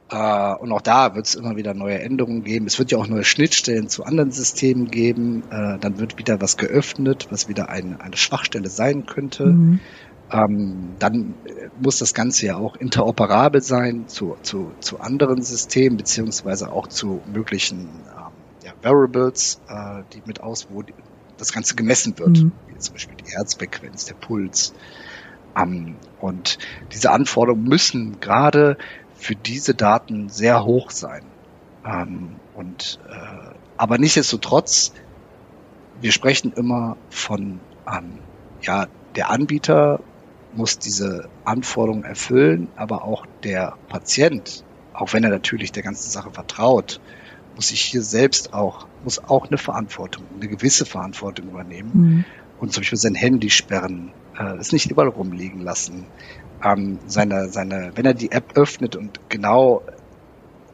Äh, 0.10 0.56
und 0.56 0.72
auch 0.72 0.82
da 0.82 1.16
wird 1.16 1.28
es 1.28 1.36
immer 1.36 1.56
wieder 1.56 1.74
neue 1.74 2.00
Änderungen 2.00 2.44
geben. 2.44 2.66
Es 2.66 2.80
wird 2.80 2.92
ja 2.92 2.98
auch 2.98 3.08
neue 3.08 3.24
Schnittstellen 3.24 3.90
zu 3.90 4.04
anderen 4.04 4.32
Systemen 4.32 4.90
geben. 4.90 5.44
Äh, 5.52 5.80
dann 5.80 6.00
wird 6.00 6.18
wieder 6.18 6.40
was 6.42 6.58
geöffnet, 6.58 7.28
was 7.30 7.50
wieder 7.50 7.70
ein, 7.70 8.00
eine 8.00 8.16
Schwachstelle 8.16 8.70
sein 8.70 9.06
könnte. 9.06 9.48
Mhm. 9.48 9.80
Ähm, 10.30 10.96
dann 11.00 11.36
muss 11.82 12.00
das 12.00 12.14
Ganze 12.14 12.48
ja 12.48 12.58
auch 12.58 12.76
interoperabel 12.76 13.62
sein 13.62 14.08
zu, 14.08 14.36
zu, 14.42 14.72
zu 14.80 15.00
anderen 15.00 15.42
Systemen, 15.42 15.98
beziehungsweise 15.98 16.72
auch 16.72 16.88
zu 16.88 17.22
möglichen 17.34 17.80
ähm, 17.80 18.34
ja, 18.64 18.74
Variables, 18.82 19.62
äh, 19.70 20.04
die 20.14 20.22
mit 20.26 20.42
aus, 20.42 20.68
wo 20.70 20.82
die, 20.82 20.94
das 21.38 21.54
Ganze 21.54 21.76
gemessen 21.76 22.18
wird, 22.18 22.44
mhm. 22.44 22.52
wie 22.68 22.78
zum 22.78 22.94
Beispiel 22.94 23.16
die 23.18 23.32
Herzfrequenz, 23.32 24.06
der 24.06 24.16
Puls. 24.16 24.74
Ähm, 25.58 25.96
und 26.20 26.58
diese 26.94 27.12
Anforderungen 27.12 27.64
müssen 27.64 28.20
gerade 28.20 28.78
für 29.18 29.36
diese 29.36 29.74
Daten 29.74 30.30
sehr 30.30 30.64
hoch 30.64 30.92
sein. 30.92 31.24
Ähm, 31.86 32.36
und 32.56 33.00
äh, 33.10 33.56
aber 33.78 33.98
nichtsdestotrotz, 33.98 34.94
wir 36.02 36.12
sprechen 36.12 36.54
immer 36.54 36.98
von 37.10 37.60
ähm, 37.92 38.20
ja, 38.62 38.88
der 39.16 39.30
Anbieter 39.30 40.00
muss 40.54 40.80
diese 40.80 41.30
Anforderungen 41.46 42.04
erfüllen, 42.04 42.70
aber 42.76 43.04
auch 43.04 43.26
der 43.44 43.76
Patient, 43.90 44.64
auch 44.94 45.14
wenn 45.14 45.24
er 45.24 45.30
natürlich 45.30 45.72
der 45.72 45.84
ganzen 45.84 46.10
Sache 46.10 46.32
vertraut, 46.32 47.00
muss 47.56 47.70
sich 47.70 47.82
hier 47.82 48.02
selbst 48.02 48.54
auch, 48.54 48.88
muss 49.04 49.20
auch 49.20 49.48
eine 49.48 49.58
Verantwortung, 49.58 50.26
eine 50.36 50.48
gewisse 50.48 50.86
Verantwortung 50.86 51.50
übernehmen 51.50 51.92
mhm. 51.94 52.26
und 52.60 52.74
zum 52.74 52.82
Beispiel 52.82 52.98
sein 52.98 53.16
Handy 53.16 53.50
sperren, 53.50 54.12
äh, 54.38 54.56
es 54.58 54.72
nicht 54.72 54.90
überall 54.90 55.10
rumliegen 55.10 55.62
lassen, 55.62 56.06
ähm, 56.64 57.00
seine, 57.06 57.50
seine, 57.50 57.92
wenn 57.96 58.06
er 58.06 58.14
die 58.14 58.32
App 58.32 58.58
öffnet 58.58 58.96
und 58.96 59.30
genau 59.30 59.84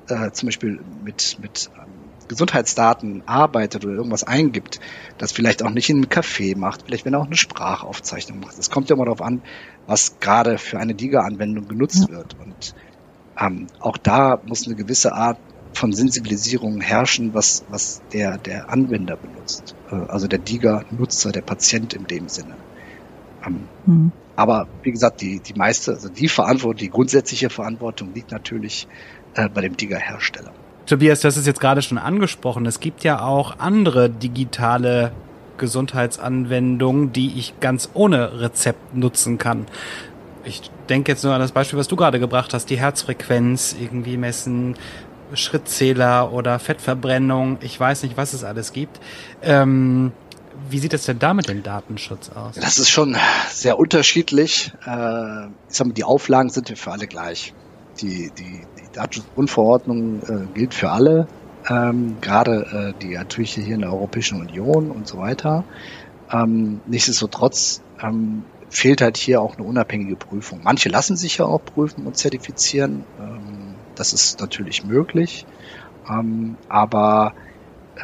äh, 0.08 0.32
zum 0.32 0.48
Beispiel 0.48 0.82
mit, 1.04 1.38
mit 1.42 1.70
ähm, 1.78 2.04
Gesundheitsdaten 2.28 3.24
arbeitet 3.28 3.86
oder 3.86 3.96
irgendwas 3.96 4.24
eingibt, 4.24 4.80
das 5.18 5.32
vielleicht 5.32 5.64
auch 5.64 5.70
nicht 5.70 5.90
in 5.90 5.98
einem 5.98 6.06
Café 6.06 6.58
macht, 6.58 6.84
vielleicht 6.86 7.06
wenn 7.06 7.14
er 7.14 7.20
auch 7.20 7.28
eine 7.28 7.38
Sprachaufzeichnung 7.38 8.40
macht. 8.40 8.58
Es 8.58 8.70
kommt 8.70 8.90
ja 8.90 8.96
immer 8.96 9.06
darauf 9.06 9.22
an, 9.22 9.42
was 9.86 10.20
gerade 10.20 10.58
für 10.58 10.80
eine 10.80 10.96
Diga-Anwendung 10.96 11.68
genutzt 11.68 12.08
ja. 12.10 12.18
wird. 12.18 12.38
Und 12.40 12.76
ähm, 13.40 13.68
auch 13.80 13.98
da 13.98 14.42
muss 14.46 14.66
eine 14.66 14.76
gewisse 14.76 15.14
Art 15.14 15.38
von 15.74 15.92
Sensibilisierung 15.92 16.82
herrschen, 16.82 17.34
was, 17.34 17.66
was 17.68 18.02
der, 18.14 18.38
der 18.38 18.70
Anwender 18.70 19.18
benutzt. 19.18 19.76
Äh, 19.92 19.96
also 19.96 20.28
der 20.28 20.40
Diga-Nutzer, 20.40 21.32
der 21.32 21.42
Patient 21.42 21.94
in 21.94 22.06
dem 22.06 22.30
Sinne. 22.30 22.56
Ähm, 23.46 23.68
hm. 23.86 24.12
Aber 24.36 24.68
wie 24.82 24.92
gesagt, 24.92 25.22
die, 25.22 25.40
die 25.40 25.54
meiste, 25.54 25.92
also 25.92 26.10
die 26.10 26.28
Verantwortung, 26.28 26.78
die 26.78 26.90
grundsätzliche 26.90 27.50
Verantwortung 27.50 28.14
liegt 28.14 28.32
natürlich 28.32 28.88
äh, 29.36 29.48
bei 29.50 29.62
dem 29.62 29.78
Digger-Hersteller. 29.78 30.52
Tobias, 30.86 31.22
das 31.22 31.38
ist 31.38 31.48
jetzt 31.48 31.60
gerade 31.60 31.82
schon 31.82 31.98
angesprochen. 31.98 32.66
Es 32.66 32.80
gibt 32.80 33.04
ja 33.04 33.22
auch 33.22 33.60
andere 33.60 34.10
digitale 34.10 35.12
Gesundheitsanwendungen, 35.58 37.14
die 37.14 37.38
ich 37.38 37.60
ganz 37.60 37.90
ohne 37.94 38.42
Rezept 38.42 38.96
nutzen 38.96 39.38
kann. 39.38 39.66
Ich 40.44 40.62
denke 40.90 41.12
jetzt 41.12 41.24
nur 41.24 41.34
an 41.34 41.40
das 41.40 41.54
Beispiel, 41.54 41.80
was 41.80 41.88
du 41.88 41.96
gerade 41.96 42.20
gebracht 42.20 42.54
hast, 42.54 42.70
die 42.70 42.78
Herzfrequenz 42.78 43.76
irgendwie 43.80 44.18
messen, 44.18 44.76
Schrittzähler 45.34 46.34
oder 46.34 46.60
Fettverbrennung. 46.60 47.58
Ich 47.62 47.80
weiß 47.80 48.04
nicht, 48.04 48.18
was 48.18 48.34
es 48.34 48.44
alles 48.44 48.74
gibt. 48.74 49.00
Ähm, 49.42 50.12
wie 50.70 50.80
sieht 50.80 50.94
es 50.94 51.06
denn 51.06 51.20
da 51.20 51.34
mit 51.34 51.50
dem 51.50 51.64
Datenschutz 51.64 52.30
aus? 52.30 52.56
Das 52.56 52.78
ist 52.78 52.90
schon 52.90 53.16
sehr 53.50 53.80
unterschiedlich. 53.80 54.72
Äh, 54.86 55.46
ich 55.46 55.76
sag 55.76 55.88
mal, 55.88 55.94
die 55.94 56.04
Auflagen 56.04 56.50
sind 56.50 56.70
ja 56.70 56.76
für 56.76 56.92
alle 56.92 57.08
gleich. 57.08 57.54
Die, 58.02 58.32
die, 58.38 58.62
die 58.80 58.92
Datenschutzgrundverordnung 58.94 60.22
äh, 60.24 60.54
gilt 60.54 60.74
für 60.74 60.90
alle, 60.90 61.28
ähm, 61.70 62.18
gerade 62.22 62.94
äh, 62.98 63.02
die 63.02 63.14
natürlich 63.14 63.54
hier 63.54 63.76
in 63.76 63.82
der 63.82 63.94
Europäischen 63.94 64.40
Union 64.40 64.90
und 64.90 65.08
so 65.08 65.20
weiter. 65.20 65.64
Ähm, 66.32 66.82
nichtsdestotrotz 66.88 67.82
ähm, 68.02 68.44
fehlt 68.70 69.02
halt 69.02 69.18
hier 69.18 69.42
auch 69.42 69.58
eine 69.58 69.68
unabhängige 69.68 70.16
Prüfung. 70.16 70.62
Manche 70.64 70.90
lassen 70.90 71.16
sich 71.16 71.38
ja 71.38 71.46
auch 71.46 71.64
prüfen 71.64 72.08
und 72.08 72.18
zertifizieren. 72.18 73.04
Das 73.94 74.14
ist 74.14 74.40
natürlich 74.40 74.84
möglich. 74.84 75.46
Aber 76.70 77.34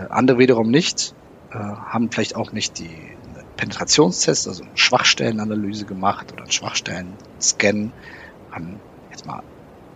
andere 0.09 0.37
wiederum 0.37 0.69
nicht 0.69 1.15
äh, 1.51 1.57
haben 1.57 2.11
vielleicht 2.11 2.35
auch 2.35 2.51
nicht 2.51 2.77
die 2.79 3.17
Penetrationstest, 3.57 4.47
also 4.47 4.63
eine 4.63 4.77
Schwachstellenanalyse 4.77 5.85
gemacht 5.85 6.31
oder 6.31 6.43
einen 6.43 6.51
Schwachstellen-Scan. 6.51 7.91
Ähm, 8.55 8.79
jetzt 9.11 9.25
mal 9.25 9.43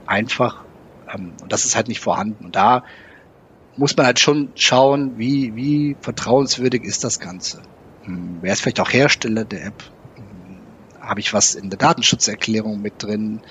einfach. 0.05 0.65
Ähm, 1.13 1.33
und 1.41 1.51
das 1.51 1.65
ist 1.65 1.75
halt 1.75 1.87
nicht 1.87 1.99
vorhanden. 1.99 2.45
Und 2.45 2.55
da 2.55 2.83
muss 3.75 3.95
man 3.95 4.05
halt 4.05 4.19
schon 4.19 4.51
schauen, 4.55 5.17
wie, 5.17 5.55
wie 5.55 5.95
vertrauenswürdig 6.01 6.83
ist 6.83 7.03
das 7.03 7.19
Ganze. 7.19 7.61
Ähm, 8.05 8.39
wer 8.41 8.53
ist 8.53 8.61
vielleicht 8.61 8.79
auch 8.79 8.91
Hersteller 8.91 9.45
der 9.45 9.65
App? 9.65 9.83
Ähm, 10.17 10.59
Habe 10.99 11.19
ich 11.19 11.33
was 11.33 11.55
in 11.55 11.69
der 11.69 11.79
Datenschutzerklärung 11.79 12.81
mit 12.81 13.01
drin? 13.01 13.41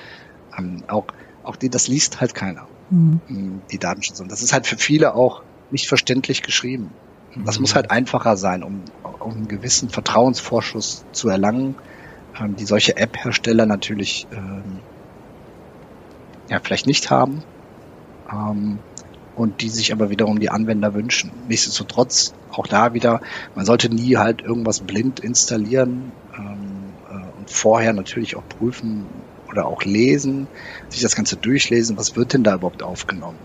Ähm, 0.56 0.84
auch, 0.88 1.06
auch 1.42 1.56
die, 1.56 1.70
das 1.70 1.88
liest 1.88 2.20
halt 2.20 2.34
keiner. 2.34 2.68
Mhm. 2.90 3.20
Ähm, 3.28 3.62
die 3.70 3.78
Datenschutz. 3.78 4.20
Und 4.20 4.30
das 4.30 4.42
ist 4.42 4.52
halt 4.52 4.66
für 4.66 4.76
viele 4.76 5.14
auch 5.14 5.42
nicht 5.70 5.88
verständlich 5.88 6.42
geschrieben. 6.42 6.90
Das 7.36 7.58
muss 7.58 7.74
halt 7.74 7.90
einfacher 7.90 8.36
sein, 8.36 8.62
um, 8.62 8.82
um 9.20 9.32
einen 9.32 9.48
gewissen 9.48 9.88
Vertrauensvorschuss 9.88 11.04
zu 11.12 11.28
erlangen, 11.28 11.76
ähm, 12.38 12.56
die 12.56 12.66
solche 12.66 12.96
App-Hersteller 12.96 13.66
natürlich 13.66 14.26
ähm, 14.32 14.80
ja 16.48 16.60
vielleicht 16.60 16.86
nicht 16.86 17.10
haben 17.10 17.42
ähm, 18.30 18.78
und 19.34 19.62
die 19.62 19.70
sich 19.70 19.92
aber 19.92 20.10
wiederum 20.10 20.40
die 20.40 20.50
Anwender 20.50 20.94
wünschen. 20.94 21.32
Nichtsdestotrotz 21.48 22.34
auch 22.50 22.66
da 22.66 22.92
wieder, 22.92 23.20
man 23.54 23.64
sollte 23.64 23.88
nie 23.88 24.18
halt 24.18 24.42
irgendwas 24.42 24.80
blind 24.80 25.20
installieren 25.20 26.12
ähm, 26.36 26.92
äh, 27.08 27.38
und 27.38 27.50
vorher 27.50 27.94
natürlich 27.94 28.36
auch 28.36 28.46
prüfen 28.46 29.06
oder 29.48 29.66
auch 29.66 29.84
lesen, 29.84 30.48
sich 30.90 31.00
das 31.00 31.16
Ganze 31.16 31.36
durchlesen, 31.36 31.96
was 31.96 32.14
wird 32.16 32.34
denn 32.34 32.44
da 32.44 32.54
überhaupt 32.54 32.82
aufgenommen. 32.82 33.38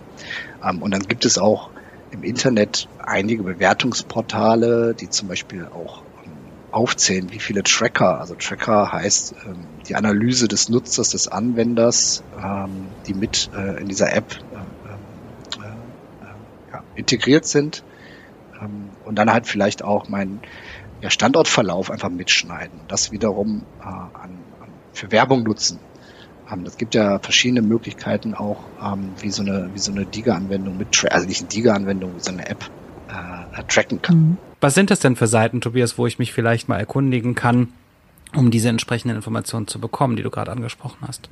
Ähm, 0.62 0.82
und 0.82 0.91
dann 0.91 1.03
gibt 1.03 1.24
es 1.24 1.38
auch 1.38 1.70
im 2.11 2.23
Internet 2.23 2.87
einige 2.97 3.43
Bewertungsportale, 3.43 4.95
die 4.95 5.09
zum 5.09 5.27
Beispiel 5.27 5.67
auch 5.67 6.03
ähm, 6.25 6.31
aufzählen, 6.71 7.31
wie 7.31 7.39
viele 7.39 7.63
Tracker, 7.63 8.19
also 8.19 8.35
Tracker 8.35 8.91
heißt 8.91 9.35
ähm, 9.45 9.67
die 9.87 9.95
Analyse 9.95 10.47
des 10.47 10.69
Nutzers, 10.69 11.09
des 11.09 11.27
Anwenders, 11.27 12.23
ähm, 12.41 12.87
die 13.05 13.13
mit 13.13 13.49
äh, 13.53 13.81
in 13.81 13.87
dieser 13.87 14.13
App 14.13 14.37
äh, 14.51 15.59
äh, 15.59 16.71
ja, 16.71 16.83
integriert 16.95 17.45
sind 17.45 17.83
ähm, 18.61 18.89
und 19.05 19.15
dann 19.15 19.31
halt 19.31 19.47
vielleicht 19.47 19.83
auch 19.83 20.07
mein 20.07 20.41
ja, 21.01 21.09
Standortverlauf 21.09 21.91
einfach 21.91 22.09
mitschneiden, 22.09 22.81
das 22.87 23.11
wiederum 23.11 23.65
äh, 23.79 23.85
an, 23.85 24.11
an, 24.59 24.69
für 24.93 25.11
Werbung 25.11 25.43
nutzen. 25.43 25.79
Ähm, 26.51 26.63
das 26.63 26.77
gibt 26.77 26.96
ja 26.96 27.20
verschiedene 27.20 27.62
Möglichkeiten 27.62 28.34
auch, 28.34 28.60
ähm, 28.82 29.12
wie 29.20 29.32
so 29.32 29.42
eine, 29.42 29.70
wie 29.74 29.80
so 29.80 29.92
eine 29.92 30.06
Diga-Anwendung 30.06 30.77
mit, 30.77 31.06
also 31.12 31.27
nicht 31.27 31.42
eine 31.42 31.50
Diga-Anwendung, 31.50 32.16
wie 32.16 32.20
so 32.20 32.32
eine 32.32 32.48
App 32.48 32.66
äh, 33.10 33.63
tracken 33.68 34.01
kann. 34.01 34.18
Mhm. 34.18 34.38
Was 34.60 34.74
sind 34.74 34.89
das 34.89 35.00
denn 35.00 35.16
für 35.16 35.27
Seiten, 35.27 35.62
Tobias, 35.62 35.98
wo 35.98 36.08
ich 36.08 36.20
mich 36.20 36.34
vielleicht 36.34 36.68
mal 36.68 36.77
erkundigen 36.77 37.36
kann, 37.36 37.74
um 38.36 38.51
diese 38.51 38.70
entsprechenden 38.70 39.16
Informationen 39.16 39.68
zu 39.68 39.80
bekommen, 39.80 40.16
die 40.16 40.24
du 40.24 40.30
gerade 40.30 40.51
angesprochen 40.51 40.98
hast? 41.08 41.30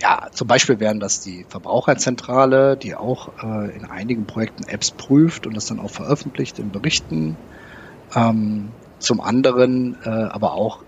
Ja, 0.00 0.28
zum 0.32 0.46
Beispiel 0.46 0.78
wären 0.78 1.00
das 1.00 1.20
die 1.20 1.44
Verbraucherzentrale, 1.48 2.76
die 2.76 2.94
auch 2.94 3.30
äh, 3.42 3.74
in 3.74 3.84
einigen 3.84 4.26
Projekten 4.26 4.64
Apps 4.64 4.90
prüft 4.90 5.46
und 5.46 5.56
das 5.56 5.66
dann 5.66 5.80
auch 5.80 5.90
veröffentlicht 5.90 6.58
in 6.58 6.70
Berichten. 6.70 7.36
Ähm, 8.14 8.68
zum 8.98 9.20
anderen 9.20 9.96
äh, 10.04 10.08
aber 10.08 10.52
auch 10.52 10.82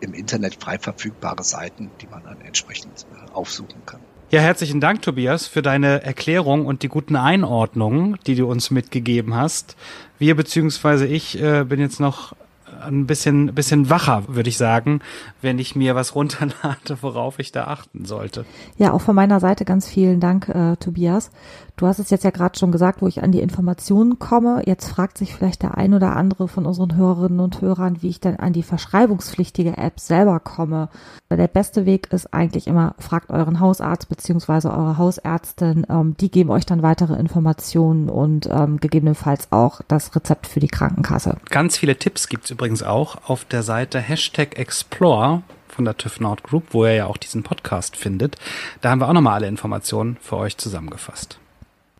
im 0.00 0.14
Internet 0.14 0.56
frei 0.62 0.78
verfügbare 0.78 1.42
Seiten, 1.42 1.90
die 2.00 2.06
man 2.06 2.22
dann 2.24 2.40
entsprechend 2.40 3.06
äh, 3.12 3.32
aufsuchen 3.32 3.84
kann. 3.86 4.00
Ja, 4.30 4.40
herzlichen 4.40 4.80
Dank, 4.80 5.02
Tobias, 5.02 5.46
für 5.46 5.62
deine 5.62 6.02
Erklärung 6.02 6.66
und 6.66 6.82
die 6.82 6.88
guten 6.88 7.14
Einordnungen, 7.14 8.18
die 8.26 8.34
du 8.34 8.50
uns 8.50 8.72
mitgegeben 8.72 9.36
hast. 9.36 9.76
Wir 10.18 10.34
beziehungsweise 10.34 11.06
ich 11.06 11.40
äh, 11.40 11.64
bin 11.64 11.78
jetzt 11.78 12.00
noch 12.00 12.34
ein 12.80 13.06
bisschen, 13.06 13.54
bisschen 13.54 13.90
wacher, 13.90 14.24
würde 14.28 14.48
ich 14.48 14.58
sagen, 14.58 15.00
wenn 15.42 15.58
ich 15.58 15.76
mir 15.76 15.94
was 15.94 16.14
runterlade, 16.14 16.98
worauf 17.00 17.38
ich 17.38 17.52
da 17.52 17.64
achten 17.64 18.04
sollte. 18.04 18.44
Ja, 18.76 18.92
auch 18.92 19.00
von 19.00 19.14
meiner 19.14 19.40
Seite 19.40 19.64
ganz 19.64 19.88
vielen 19.88 20.20
Dank, 20.20 20.48
äh, 20.48 20.76
Tobias. 20.76 21.30
Du 21.76 21.86
hast 21.86 21.98
es 21.98 22.08
jetzt 22.08 22.24
ja 22.24 22.30
gerade 22.30 22.58
schon 22.58 22.72
gesagt, 22.72 23.02
wo 23.02 23.06
ich 23.06 23.22
an 23.22 23.32
die 23.32 23.40
Informationen 23.40 24.18
komme. 24.18 24.62
Jetzt 24.64 24.88
fragt 24.88 25.18
sich 25.18 25.34
vielleicht 25.34 25.62
der 25.62 25.76
ein 25.76 25.92
oder 25.92 26.16
andere 26.16 26.48
von 26.48 26.64
unseren 26.64 26.96
Hörerinnen 26.96 27.38
und 27.38 27.60
Hörern, 27.60 28.02
wie 28.02 28.08
ich 28.08 28.18
denn 28.18 28.36
an 28.36 28.54
die 28.54 28.62
verschreibungspflichtige 28.62 29.76
App 29.76 30.00
selber 30.00 30.40
komme. 30.40 30.88
Der 31.30 31.48
beste 31.48 31.84
Weg 31.84 32.12
ist 32.12 32.32
eigentlich 32.32 32.66
immer, 32.66 32.94
fragt 32.98 33.30
euren 33.30 33.60
Hausarzt 33.60 34.08
beziehungsweise 34.08 34.70
eure 34.70 34.96
Hausärztin. 34.96 35.86
Ähm, 35.90 36.16
die 36.18 36.30
geben 36.30 36.50
euch 36.50 36.64
dann 36.64 36.82
weitere 36.82 37.14
Informationen 37.18 38.08
und 38.08 38.48
ähm, 38.50 38.78
gegebenenfalls 38.78 39.48
auch 39.50 39.82
das 39.86 40.16
Rezept 40.16 40.46
für 40.46 40.60
die 40.60 40.68
Krankenkasse. 40.68 41.36
Ganz 41.50 41.76
viele 41.76 41.96
Tipps 41.96 42.28
gibt's 42.28 42.50
übrigens 42.56 42.82
auch 42.82 43.28
auf 43.28 43.44
der 43.44 43.62
Seite 43.62 44.00
Hashtag 44.00 44.58
Explore 44.58 45.42
von 45.68 45.84
der 45.84 45.94
TÜV 45.98 46.20
Nord 46.20 46.42
Group, 46.42 46.64
wo 46.70 46.86
ihr 46.86 46.94
ja 46.94 47.06
auch 47.06 47.18
diesen 47.18 47.42
Podcast 47.42 47.98
findet. 47.98 48.36
Da 48.80 48.88
haben 48.88 48.98
wir 48.98 49.08
auch 49.08 49.12
nochmal 49.12 49.34
alle 49.34 49.46
Informationen 49.46 50.16
für 50.22 50.38
euch 50.38 50.56
zusammengefasst. 50.56 51.38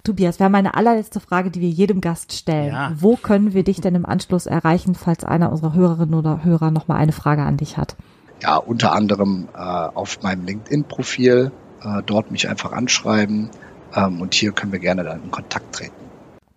Tobias, 0.02 0.38
wir 0.38 0.46
haben 0.46 0.54
eine 0.54 0.72
allerletzte 0.72 1.20
Frage, 1.20 1.50
die 1.50 1.60
wir 1.60 1.68
jedem 1.68 2.00
Gast 2.00 2.32
stellen. 2.32 2.72
Ja. 2.72 2.92
Wo 2.96 3.16
können 3.16 3.52
wir 3.52 3.64
dich 3.64 3.82
denn 3.82 3.94
im 3.94 4.06
Anschluss 4.06 4.46
erreichen, 4.46 4.94
falls 4.94 5.24
einer 5.24 5.52
unserer 5.52 5.74
Hörerinnen 5.74 6.14
oder 6.14 6.42
Hörer 6.42 6.70
nochmal 6.70 7.02
eine 7.02 7.12
Frage 7.12 7.42
an 7.42 7.58
dich 7.58 7.76
hat? 7.76 7.94
Ja, 8.42 8.56
unter 8.56 8.92
anderem 8.92 9.48
äh, 9.54 9.58
auf 9.58 10.22
meinem 10.22 10.46
LinkedIn-Profil, 10.46 11.52
äh, 11.82 12.02
dort 12.06 12.30
mich 12.30 12.48
einfach 12.48 12.72
anschreiben 12.72 13.50
ähm, 13.94 14.22
und 14.22 14.32
hier 14.32 14.52
können 14.52 14.72
wir 14.72 14.78
gerne 14.78 15.04
dann 15.04 15.22
in 15.22 15.30
Kontakt 15.30 15.74
treten. 15.74 16.05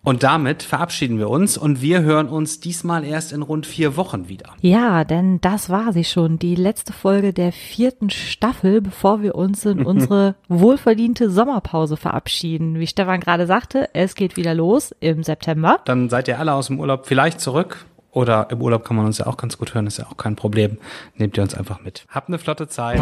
Und 0.04 0.24
damit 0.24 0.64
verabschieden 0.64 1.20
wir 1.20 1.30
uns 1.30 1.58
und 1.58 1.82
wir 1.82 2.02
hören 2.02 2.30
uns 2.30 2.62
diesmal 2.62 3.04
erst 3.04 3.34
in 3.34 3.42
rund 3.42 3.66
vier 3.66 3.98
Wochen 3.98 4.30
wieder. 4.30 4.54
Ja, 4.62 5.04
denn 5.04 5.42
das 5.42 5.70
war 5.70 5.92
sie 5.92 6.06
schon, 6.06 6.40
die 6.40 6.56
letzte 6.56 6.94
Folge 6.94 7.34
der 7.34 7.52
vierten 7.52 8.10
Staffel, 8.10 8.82
bevor 8.82 9.22
wir 9.22 9.36
uns 9.36 9.66
in 9.66 9.86
unsere 9.86 10.36
wohlverdiente 10.48 11.30
Sommerpause 11.30 11.98
verabschieden. 11.98 12.80
Wie 12.80 12.88
Stefan 12.88 13.20
gerade 13.20 13.46
sagte, 13.46 13.90
es 13.94 14.16
geht 14.16 14.38
wieder 14.38 14.54
los 14.54 14.96
im 15.02 15.24
September. 15.24 15.80
Dann 15.84 16.10
seid 16.10 16.30
ihr 16.30 16.40
alle 16.40 16.54
aus 16.54 16.68
dem 16.68 16.80
Urlaub 16.80 17.06
vielleicht 17.06 17.42
zurück. 17.42 17.86
Oder 18.12 18.48
im 18.50 18.62
Urlaub 18.62 18.86
kann 18.86 18.98
man 18.98 19.06
uns 19.06 19.20
ja 19.20 19.28
auch 19.28 19.38
ganz 19.38 19.58
gut 19.58 19.76
hören, 19.76 19.86
ist 19.86 20.00
ja 20.00 20.08
auch 20.08 20.18
kein 20.18 20.36
Problem. 20.36 20.80
Nehmt 21.18 21.38
ihr 21.38 21.44
uns 21.44 21.54
einfach 21.54 21.82
mit. 21.82 22.06
Habt 22.10 22.30
eine 22.30 22.40
flotte 22.40 22.68
Zeit. 22.68 23.00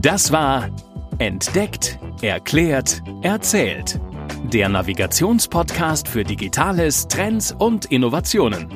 Das 0.00 0.32
war 0.32 0.70
Entdeckt, 1.18 1.98
Erklärt, 2.22 3.02
Erzählt. 3.20 4.00
Der 4.44 4.68
Navigationspodcast 4.68 6.06
für 6.08 6.24
Digitales, 6.24 7.08
Trends 7.08 7.54
und 7.56 7.86
Innovationen. 7.86 8.66